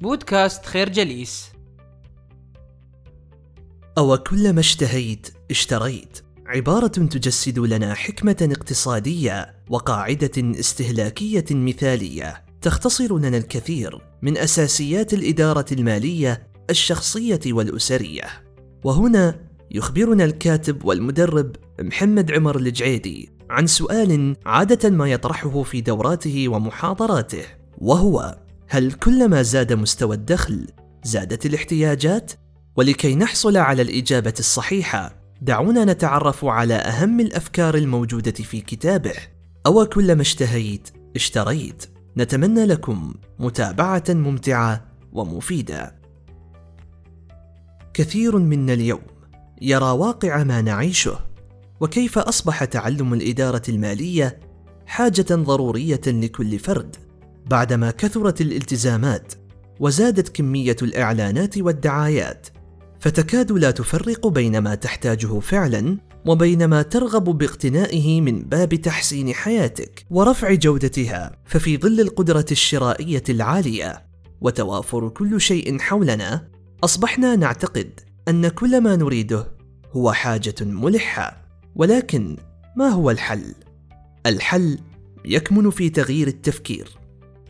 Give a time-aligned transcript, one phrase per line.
[0.00, 1.50] بودكاست خير جليس.
[3.98, 6.18] أو كلما اشتهيت اشتريت.
[6.46, 12.44] عبارة تجسد لنا حكمة اقتصادية وقاعدة استهلاكية مثالية.
[12.62, 18.24] تختصر لنا الكثير من أساسيات الإدارة المالية الشخصية والأسرية.
[18.84, 19.40] وهنا
[19.70, 27.44] يخبرنا الكاتب والمدرب محمد عمر الجعيدي عن سؤال عادة ما يطرحه في دوراته ومحاضراته
[27.78, 28.38] وهو
[28.68, 30.66] هل كلما زاد مستوى الدخل
[31.04, 32.32] زادت الاحتياجات؟
[32.76, 39.14] ولكي نحصل على الإجابة الصحيحة دعونا نتعرف على أهم الأفكار الموجودة في كتابه.
[39.66, 41.84] أو كلما اشتهيت اشتريت.
[42.16, 45.96] نتمنى لكم متابعة ممتعة ومفيدة.
[47.94, 49.02] كثير منا اليوم
[49.62, 51.18] يرى واقع ما نعيشه.
[51.80, 54.40] وكيف أصبح تعلم الإدارة المالية
[54.86, 56.96] حاجة ضرورية لكل فرد؟
[57.46, 59.32] بعدما كثرت الالتزامات
[59.80, 62.46] وزادت كمية الإعلانات والدعايات
[63.00, 70.06] فتكاد لا تفرق بين ما تحتاجه فعلا وبين ما ترغب باقتنائه من باب تحسين حياتك
[70.10, 71.32] ورفع جودتها.
[71.44, 74.06] ففي ظل القدرة الشرائية العالية
[74.40, 76.48] وتوافر كل شيء حولنا
[76.84, 79.52] أصبحنا نعتقد أن كل ما نريده
[79.92, 81.46] هو حاجة ملحة.
[81.76, 82.36] ولكن
[82.76, 83.54] ما هو الحل؟
[84.26, 84.78] الحل
[85.24, 87.05] يكمن في تغيير التفكير.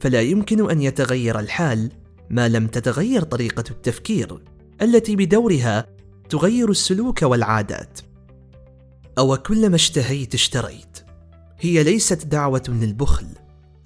[0.00, 1.90] فلا يمكن أن يتغير الحال
[2.30, 4.42] ما لم تتغير طريقة التفكير
[4.82, 5.86] التي بدورها
[6.28, 8.00] تغير السلوك والعادات.
[9.18, 10.98] أو كلما اشتهيت اشتريت.
[11.60, 13.26] هي ليست دعوة للبخل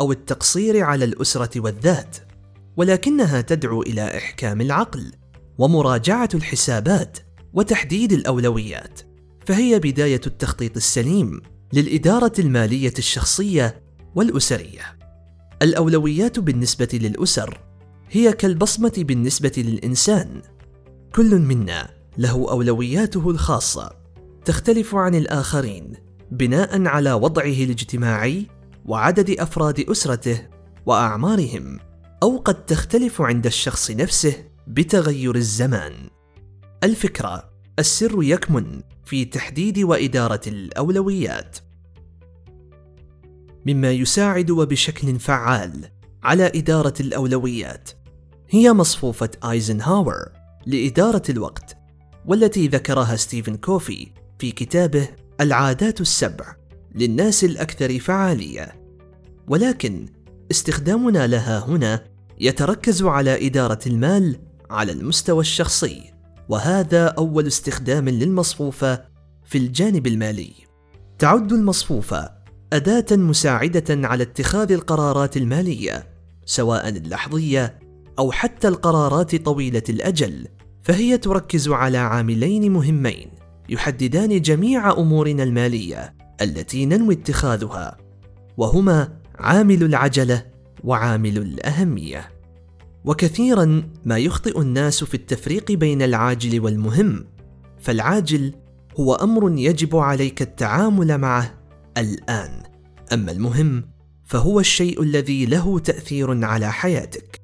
[0.00, 2.16] أو التقصير على الأسرة والذات
[2.76, 5.12] ولكنها تدعو إلى إحكام العقل
[5.58, 7.18] ومراجعة الحسابات
[7.52, 9.00] وتحديد الأولويات.
[9.46, 13.82] فهي بداية التخطيط السليم للإدارة المالية الشخصية
[14.14, 15.01] والأسرية.
[15.62, 17.60] الأولويات بالنسبة للأسر
[18.10, 20.42] هي كالبصمة بالنسبة للإنسان.
[21.14, 23.90] كل منا له أولوياته الخاصة
[24.44, 25.92] تختلف عن الآخرين
[26.30, 28.46] بناء على وضعه الاجتماعي
[28.84, 30.48] وعدد أفراد أسرته
[30.86, 31.78] وأعمارهم
[32.22, 34.34] أو قد تختلف عند الشخص نفسه
[34.66, 35.92] بتغير الزمان.
[36.84, 41.58] الفكرة السر يكمن في تحديد وإدارة الأولويات.
[43.66, 45.88] مما يساعد وبشكل فعال
[46.22, 47.90] على إدارة الأولويات.
[48.50, 50.28] هي مصفوفة آيزنهاور
[50.66, 51.76] لإدارة الوقت
[52.26, 54.08] والتي ذكرها ستيفن كوفي
[54.38, 55.08] في كتابه
[55.40, 56.56] العادات السبع
[56.94, 58.82] للناس الأكثر فعالية.
[59.48, 60.06] ولكن
[60.50, 62.04] استخدامنا لها هنا
[62.40, 64.36] يتركز على إدارة المال
[64.70, 66.12] على المستوى الشخصي
[66.48, 69.04] وهذا أول استخدام للمصفوفة
[69.44, 70.52] في الجانب المالي.
[71.18, 72.41] تعد المصفوفة
[72.72, 76.06] أداة مساعدة على اتخاذ القرارات المالية
[76.44, 77.78] سواء اللحظية
[78.18, 80.48] أو حتى القرارات طويلة الأجل
[80.82, 83.30] فهي تركز على عاملين مهمين
[83.68, 87.96] يحددان جميع أمورنا المالية التي ننوي اتخاذها
[88.56, 89.08] وهما
[89.38, 90.46] عامل العجلة
[90.84, 92.30] وعامل الأهمية.
[93.04, 97.24] وكثيرا ما يخطئ الناس في التفريق بين العاجل والمهم
[97.80, 98.52] فالعاجل
[99.00, 101.61] هو أمر يجب عليك التعامل معه
[101.98, 102.62] الآن.
[103.12, 103.84] أما المهم
[104.24, 107.40] فهو الشيء الذي له تأثير على حياتك.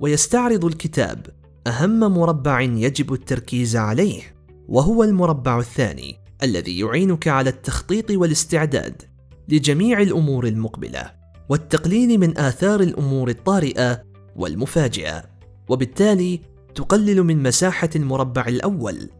[0.00, 1.26] ويستعرض الكتاب
[1.66, 4.22] أهم مربع يجب التركيز عليه
[4.68, 9.02] وهو المربع الثاني الذي يعينك على التخطيط والاستعداد
[9.48, 11.10] لجميع الأمور المقبلة
[11.48, 14.02] والتقليل من آثار الأمور الطارئة
[14.36, 15.24] والمفاجئة.
[15.68, 16.40] وبالتالي
[16.74, 19.10] تقلل من مساحة المربع الأول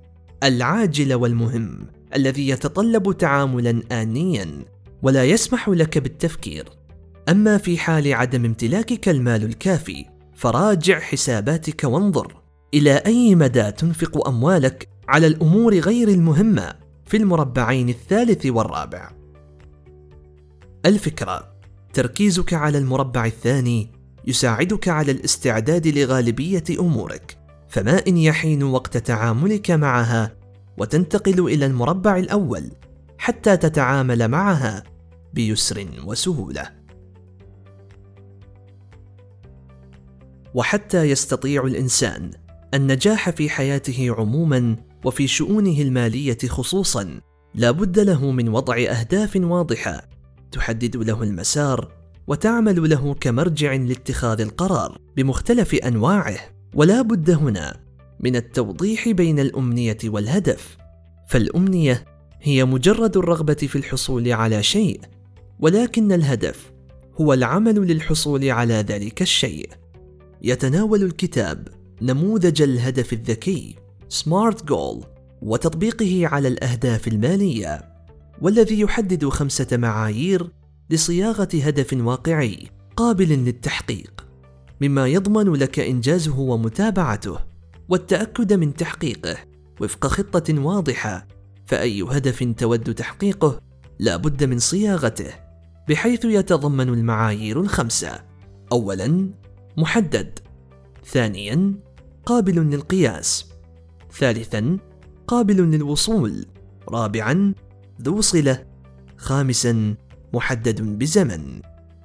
[0.43, 1.87] العاجل والمهم.
[2.15, 4.65] الذي يتطلب تعاملا آنيا
[5.03, 6.69] ولا يسمح لك بالتفكير.
[7.29, 12.43] أما في حال عدم امتلاكك المال الكافي فراجع حساباتك وانظر
[12.75, 16.75] إلى أي مدى تنفق أموالك على الأمور غير المهمة
[17.07, 19.11] في المربعين الثالث والرابع.
[20.87, 21.53] الفكرة
[21.93, 23.91] تركيزك على المربع الثاني
[24.27, 27.39] يساعدك على الاستعداد لغالبية أمورك
[27.69, 30.42] فما إن يحين وقت تعاملك معها
[30.79, 32.71] وتنتقل إلى المربع الأول
[33.19, 34.83] حتى تتعامل معها
[35.35, 36.71] بيسر وسهولة.
[40.55, 42.31] وحتى يستطيع الإنسان
[42.75, 47.21] النجاح في حياته عموما وفي شؤونه المالية خصوصا
[47.55, 50.09] لا بد له من وضع أهداف واضحة
[50.53, 51.93] تحدد له المسار
[52.27, 56.39] وتعمل له كمرجع لاتخاذ القرار بمختلف أنواعه
[56.75, 57.82] ولا بد هنا
[58.23, 60.77] من التوضيح بين الأمنية والهدف.
[61.29, 62.05] فالأمنية
[62.43, 65.01] هي مجرد الرغبة في الحصول على شيء
[65.61, 66.73] ولكن الهدف
[67.21, 69.71] هو العمل للحصول على ذلك الشيء.
[70.43, 71.69] يتناول الكتاب
[72.03, 73.77] نموذج الهدف الذكي
[74.09, 75.05] سمارت جول
[75.43, 77.93] وتطبيقه على الأهداف المالية
[78.41, 80.51] والذي يحدد خمسة معايير
[80.91, 82.59] لصياغة هدف واقعي
[82.97, 84.27] قابل للتحقيق.
[84.81, 87.52] مما يضمن لك إنجازه ومتابعته.
[87.93, 89.37] والتأكد من تحقيقه.
[89.81, 91.27] وفق خطة واضحة
[91.67, 93.61] فأي هدف تود تحقيقه
[93.99, 95.33] لا بد من صياغته
[95.89, 98.25] بحيث يتضمن المعايير الخمسة.
[98.73, 99.31] أولا
[99.77, 100.39] محدد.
[101.05, 101.75] ثانيا
[102.27, 103.47] قابل للقياس.
[104.13, 104.79] ثالثا
[105.27, 106.47] قابل للوصول.
[106.89, 107.55] رابعا
[108.03, 108.67] ذو صلة.
[109.17, 109.95] خامسا
[110.35, 111.61] محدد بزمن.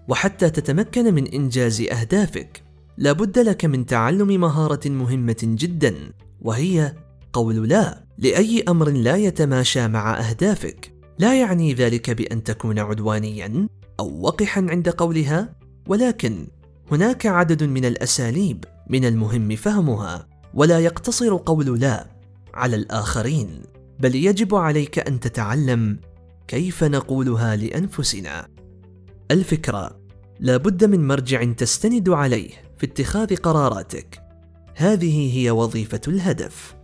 [0.07, 2.66] وحتى تتمكن من إنجاز أهدافك.
[2.97, 5.95] لابد لك من تعلم مهارة مهمة جدا
[6.41, 6.93] وهي
[7.33, 10.93] قول لا لأي أمر لا يتماشى مع أهدافك.
[11.19, 13.67] لا يعني ذلك بأن تكون عدوانيا
[13.99, 15.55] أو وقحا عند قولها
[15.87, 16.47] ولكن
[16.91, 22.07] هناك عدد من الأساليب من المهم فهمها ولا يقتصر قول لا
[22.53, 23.61] على الآخرين
[23.99, 25.99] بل يجب عليك أن تتعلم
[26.47, 28.47] كيف نقولها لأنفسنا.
[29.31, 29.99] الفكرة
[30.39, 32.66] لا بد من مرجع تستند عليه.
[32.77, 34.21] في اتخاذ قراراتك.
[34.75, 36.75] هذه هي وظيفة الهدف.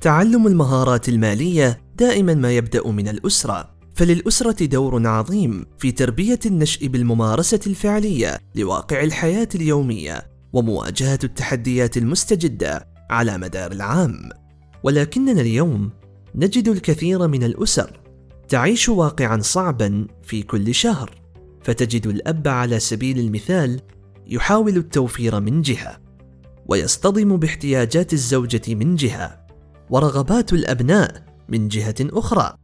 [0.00, 7.60] تعلم المهارات المالية دائما ما يبدأ من الأسرة فللأسرة دور عظيم في تربية النشء بالممارسة
[7.66, 14.28] الفعلية لواقع الحياة اليومية ومواجهة التحديات المستجدة على مدار العام.
[14.82, 15.90] ولكننا اليوم
[16.34, 18.00] نجد الكثير من الأسر
[18.48, 21.19] تعيش واقعا صعبا في كل شهر.
[21.62, 23.80] فتجد الأب على سبيل المثال
[24.26, 26.00] يحاول التوفير من جهة
[26.66, 29.46] ويصطدم باحتياجات الزوجة من جهة
[29.90, 32.54] ورغبات الأبناء من جهة أخرى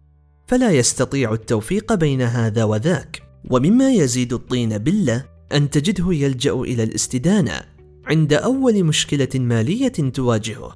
[0.47, 3.23] فلا يستطيع التوفيق بين هذا وذاك.
[3.51, 7.61] ومما يزيد الطين بلة أن تجده يلجأ إلى الاستدانة
[8.07, 10.75] عند أول مشكلة مالية تواجهه.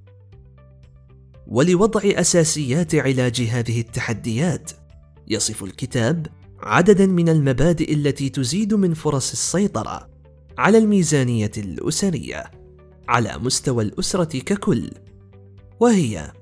[1.47, 4.71] ولوضع أساسيات علاج هذه التحديات
[5.29, 6.27] يصف الكتاب
[6.63, 10.11] عددا من المبادئ التي تزيد من فرص السيطرة
[10.59, 12.51] على الميزانية الأسرية
[13.09, 14.91] على مستوى الأسرة ككل.
[15.81, 16.33] وهي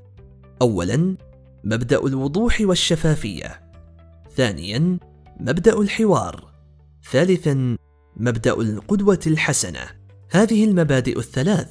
[0.62, 1.16] أولا
[1.64, 3.60] مبدأ الوضوح والشفافية.
[4.36, 4.98] ثانيا
[5.40, 6.52] مبدأ الحوار.
[7.10, 7.76] ثالثا
[8.16, 9.80] مبدأ القدوة الحسنة.
[10.30, 11.68] هذه المبادئ الثلاث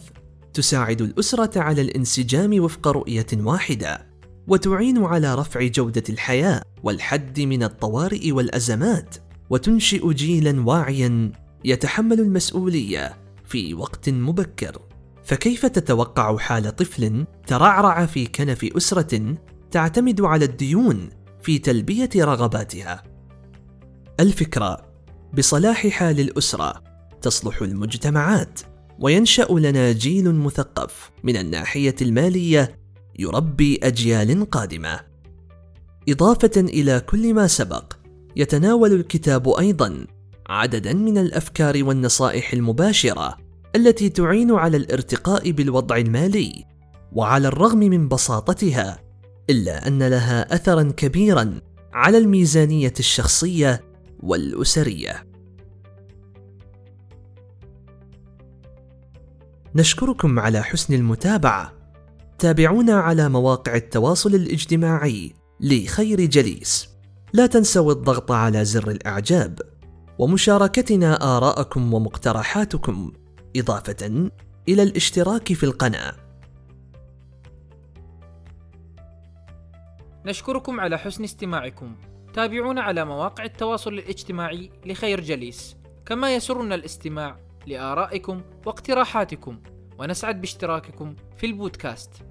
[0.53, 4.16] تساعد الأسرة على الانسجام وفق رؤية واحدة.
[4.47, 9.15] وتعين على رفع جودة الحياة والحد من الطوارئ والأزمات
[9.49, 11.31] وتنشئ جيلا واعيا
[11.65, 14.81] يتحمل المسؤولية في وقت مبكر.
[15.23, 19.35] فكيف تتوقع حال طفل ترعرع في كنف أسرة
[19.71, 21.09] تعتمد على الديون
[21.41, 23.03] في تلبية رغباتها؟
[24.19, 24.87] الفكرة
[25.37, 26.83] بصلاح حال الأسرة
[27.21, 28.59] تصلح المجتمعات
[28.99, 32.79] وينشأ لنا جيل مثقف من الناحية المالية
[33.19, 34.99] يربي أجيال قادمة.
[36.09, 37.93] إضافة إلى كل ما سبق،
[38.35, 40.07] يتناول الكتاب أيضا
[40.49, 43.37] عددا من الأفكار والنصائح المباشرة
[43.75, 46.65] التي تعين على الارتقاء بالوضع المالي،
[47.11, 48.99] وعلى الرغم من بساطتها،
[49.49, 51.61] إلا أن لها أثرا كبيرا
[51.93, 53.83] على الميزانية الشخصية
[54.19, 55.27] والأسرية.
[59.75, 61.76] نشكركم على حسن المتابعة.
[62.39, 66.89] تابعونا على مواقع التواصل الاجتماعي لخير جليس.
[67.33, 69.59] لا تنسوا الضغط على زر الإعجاب
[70.19, 73.11] ومشاركتنا آراءكم ومقترحاتكم
[73.55, 74.29] إضافة
[74.69, 76.15] إلى الاشتراك في القناة.
[80.25, 81.95] نشكركم على حسن استماعكم.
[82.33, 85.75] تابعونا على مواقع التواصل الاجتماعي لخير جليس.
[86.05, 89.59] كما يسرنا الاستماع لآرائكم واقتراحاتكم
[89.99, 92.26] ونسعد باشتراككم في البودكاست